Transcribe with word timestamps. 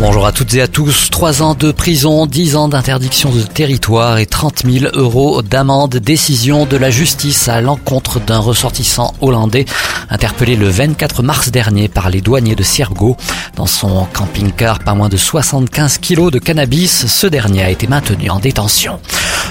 Bonjour 0.00 0.26
à 0.26 0.32
toutes 0.32 0.54
et 0.54 0.62
à 0.62 0.66
tous. 0.66 1.10
Trois 1.10 1.42
ans 1.42 1.54
de 1.54 1.70
prison, 1.70 2.26
dix 2.26 2.56
ans 2.56 2.68
d'interdiction 2.68 3.30
de 3.30 3.42
territoire 3.42 4.18
et 4.18 4.26
30 4.26 4.64
000 4.66 4.86
euros 4.94 5.42
d'amende. 5.42 5.96
Décision 5.96 6.66
de 6.66 6.76
la 6.76 6.90
justice 6.90 7.48
à 7.48 7.60
l'encontre 7.60 8.18
d'un 8.18 8.38
ressortissant 8.38 9.14
hollandais 9.20 9.64
interpellé 10.10 10.56
le 10.56 10.68
24 10.68 11.22
mars 11.22 11.50
dernier 11.50 11.88
par 11.88 12.10
les 12.10 12.20
douaniers 12.20 12.56
de 12.56 12.62
Siergo. 12.62 13.16
Dans 13.56 13.66
son 13.66 14.06
camping-car, 14.12 14.80
pas 14.80 14.94
moins 14.94 15.08
de 15.08 15.16
75 15.16 15.98
kilos 15.98 16.32
de 16.32 16.38
cannabis. 16.38 17.06
Ce 17.06 17.26
dernier 17.26 17.62
a 17.62 17.70
été 17.70 17.86
maintenu 17.86 18.30
en 18.30 18.40
détention. 18.40 18.98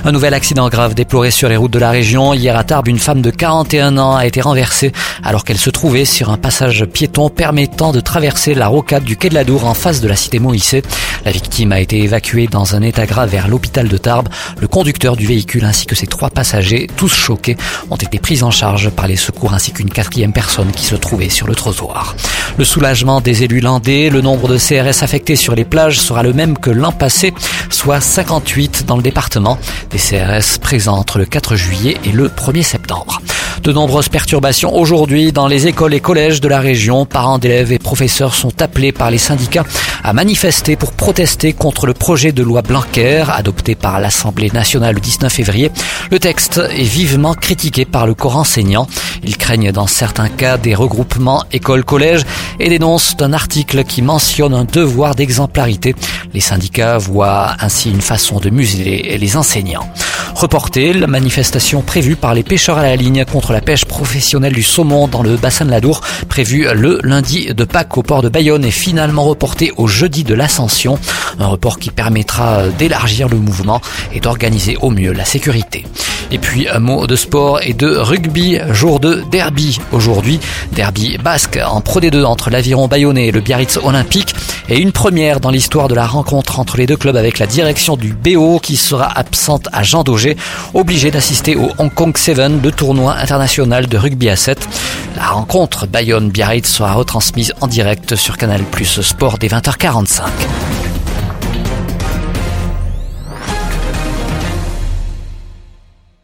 Un 0.04 0.12
nouvel 0.12 0.34
accident 0.34 0.68
grave 0.68 0.96
déploré 0.96 1.30
sur 1.30 1.48
les 1.48 1.58
routes 1.58 1.72
de 1.72 1.78
la 1.78 1.91
région. 1.91 2.34
Hier 2.34 2.58
à 2.58 2.64
Tarbes, 2.64 2.88
une 2.88 2.98
femme 2.98 3.22
de 3.22 3.30
41 3.30 4.00
ans 4.00 4.16
a 4.16 4.26
été 4.26 4.41
renversée 4.41 4.91
alors 5.24 5.44
qu'elle 5.44 5.60
se 5.60 5.70
trouvait 5.70 6.05
sur 6.05 6.32
un 6.32 6.38
passage 6.38 6.86
piéton 6.86 7.30
permettant 7.30 7.91
de 7.91 8.00
traverser 8.00 8.55
la 8.55 8.68
rocade 8.68 9.04
du 9.04 9.16
quai 9.16 9.30
de 9.30 9.36
la 9.36 9.44
Dour 9.44 9.66
en 9.66 9.76
face 9.76 10.02
de 10.02 10.08
la 10.08 10.16
cité 10.16 10.40
Moïse. 10.40 10.82
La 11.24 11.32
victime 11.32 11.72
a 11.72 11.80
été 11.80 12.00
évacuée 12.00 12.48
dans 12.48 12.76
un 12.76 12.82
état 12.82 13.05
grave 13.05 13.30
vers 13.30 13.48
l'hôpital 13.48 13.88
de 13.88 13.98
Tarbes. 13.98 14.30
Le 14.60 14.68
conducteur 14.68 15.16
du 15.16 15.27
véhicule 15.27 15.66
ainsi 15.66 15.86
que 15.86 15.94
ses 15.94 16.08
trois 16.21 16.30
passagers, 16.30 16.85
tous 16.98 17.11
choqués, 17.11 17.57
ont 17.89 17.95
été 17.95 18.20
pris 18.20 18.43
en 18.43 18.52
charge 18.52 18.91
par 18.91 19.07
les 19.07 19.16
secours 19.16 19.55
ainsi 19.55 19.71
qu'une 19.71 19.89
quatrième 19.89 20.34
personne 20.34 20.71
qui 20.71 20.85
se 20.85 20.93
trouvait 20.93 21.29
sur 21.29 21.48
le 21.48 21.55
trottoir. 21.55 22.16
Le 22.59 22.63
soulagement 22.63 23.21
des 23.21 23.41
élus 23.41 23.59
landais, 23.59 24.12
le 24.12 24.21
nombre 24.21 24.48
de 24.48 24.59
CRS 24.59 25.02
affectés 25.02 25.35
sur 25.35 25.55
les 25.55 25.65
plages 25.65 25.99
sera 25.99 26.21
le 26.21 26.31
même 26.31 26.59
que 26.59 26.70
l'an 26.70 26.91
passé, 26.91 27.34
soit 27.71 28.01
58 28.01 28.85
dans 28.85 28.98
le 28.98 29.01
département. 29.01 29.57
Des 29.90 29.98
CRS 29.98 30.59
présents 30.59 30.98
entre 30.98 31.18
le 31.18 31.26
4 31.26 31.55
juillet 31.55 31.98
et 32.05 32.12
le 32.12 32.27
1er 32.27 32.62
septembre. 32.62 33.20
De 33.63 33.71
nombreuses 33.71 34.09
perturbations 34.09 34.76
aujourd'hui 34.76 35.31
dans 35.31 35.48
les 35.48 35.67
écoles 35.67 35.93
et 35.93 35.99
collèges 35.99 36.41
de 36.41 36.48
la 36.48 36.59
région. 36.59 37.05
Parents 37.05 37.37
d'élèves 37.37 37.71
et 37.71 37.77
professeurs 37.77 38.34
sont 38.34 38.59
appelés 38.59 38.91
par 38.91 39.12
les 39.12 39.20
syndicats 39.20 39.65
à 40.03 40.13
manifester 40.13 40.76
pour 40.76 40.93
protester 40.93 41.53
contre 41.53 41.85
le 41.85 41.93
projet 41.93 42.31
de 42.31 42.41
loi 42.41 42.63
Blanquer 42.63 43.23
adopté 43.29 43.76
par 43.76 43.99
l'Assemblée 43.99 44.49
nationale 44.51 44.95
le 44.95 44.99
19 45.01 45.31
février. 45.31 45.70
Le 46.09 46.18
texte 46.18 46.57
est 46.57 46.81
vivement 46.84 47.35
critiqué 47.35 47.85
par 47.85 48.07
le 48.07 48.15
corps 48.15 48.37
enseignant. 48.37 48.87
Ils 49.23 49.37
craignent 49.37 49.71
dans 49.71 49.87
certains 49.87 50.29
cas 50.29 50.57
des 50.57 50.73
regroupements 50.73 51.43
école-collège 51.51 52.23
et 52.59 52.70
dénoncent 52.70 53.15
un 53.20 53.31
article 53.31 53.84
qui 53.84 54.01
mentionne 54.01 54.55
un 54.55 54.65
devoir 54.65 55.13
d'exemplarité. 55.13 55.93
Les 56.34 56.41
syndicats 56.41 56.98
voient 56.98 57.55
ainsi 57.59 57.91
une 57.91 58.01
façon 58.01 58.40
de 58.40 58.49
museler 58.49 59.18
les 59.20 59.37
enseignants. 59.37 59.87
Reportée, 60.41 60.91
la 60.93 61.05
manifestation 61.05 61.84
prévue 61.84 62.15
par 62.15 62.34
les 62.34 62.41
pêcheurs 62.41 62.79
à 62.79 62.81
la 62.81 62.95
ligne 62.95 63.25
contre 63.25 63.53
la 63.53 63.61
pêche 63.61 63.85
professionnelle 63.85 64.53
du 64.53 64.63
saumon 64.63 65.07
dans 65.07 65.22
le 65.22 65.38
bassin 65.38 65.66
de 65.66 65.69
la 65.69 65.79
Dour, 65.79 66.01
prévue 66.29 66.66
le 66.73 67.00
lundi 67.03 67.53
de 67.53 67.63
Pâques 67.63 67.95
au 67.95 68.01
port 68.01 68.23
de 68.23 68.29
Bayonne, 68.29 68.66
est 68.66 68.72
finalement 68.72 69.23
reportée 69.23 69.72
au 69.78 69.85
jeudi 69.85 70.23
de 70.23 70.34
l'Ascension. 70.34 70.97
Un 71.38 71.45
report 71.45 71.78
qui 71.78 71.91
permettra 71.91 72.69
d'élargir 72.69 73.29
le 73.29 73.38
mouvement 73.38 73.81
et 74.16 74.19
d'organiser 74.19 74.78
au 74.81 74.89
mieux 74.89 75.12
la 75.12 75.25
sécurité. 75.25 75.85
Et 76.31 76.38
puis 76.38 76.67
un 76.69 76.79
mot 76.79 77.07
de 77.07 77.17
sport 77.17 77.59
et 77.62 77.73
de 77.73 77.94
rugby, 77.97 78.57
jour 78.72 79.01
de 79.01 79.22
derby 79.31 79.79
aujourd'hui. 79.91 80.39
Derby 80.72 81.17
basque 81.22 81.59
en 81.63 81.81
Pro 81.81 82.00
D2 82.00 82.23
entre 82.23 82.50
l'aviron 82.50 82.88
bayonnais 82.88 83.28
et 83.28 83.31
le 83.31 83.41
Biarritz 83.41 83.78
olympique. 83.84 84.34
Et 84.69 84.79
une 84.79 84.94
première 84.94 85.41
dans 85.41 85.50
l'histoire 85.50 85.89
de 85.89 85.95
la 85.95 86.07
rencontre 86.07 86.59
entre 86.59 86.78
les 86.78 86.85
deux 86.85 86.95
clubs 86.95 87.17
avec 87.17 87.38
la 87.38 87.47
direction 87.47 87.97
du 87.97 88.13
BO 88.13 88.59
qui 88.59 88.78
sera 88.78 89.12
absente 89.19 89.67
à 89.73 89.84
Jean 89.84 90.03
Daugé, 90.03 90.31
obligé 90.74 91.12
d'assister 91.12 91.56
au 91.56 91.69
Hong 91.78 91.94
Kong 91.94 92.16
7, 92.18 92.38
le 92.64 92.72
tournoi 92.72 93.16
international 93.16 93.88
de 93.88 93.97
rugby 93.97 94.30
à 94.30 94.36
7. 94.36 94.59
La 95.16 95.28
rencontre 95.28 95.88
Bayonne-Biarritz 95.88 96.68
sera 96.68 96.94
retransmise 96.94 97.53
en 97.62 97.68
direct 97.68 98.16
sur 98.16 98.38
Canal 98.38 98.64
Plus 98.64 99.02
Sport 99.02 99.38
dès 99.38 99.47
20h45. 99.47 100.22